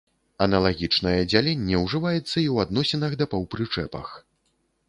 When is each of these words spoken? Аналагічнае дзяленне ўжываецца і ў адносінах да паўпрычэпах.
Аналагічнае 0.45 1.19
дзяленне 1.33 1.83
ўжываецца 1.83 2.21
і 2.21 2.25
ў 2.25 2.55
адносінах 2.65 3.11
да 3.21 3.25
паўпрычэпах. 3.35 4.07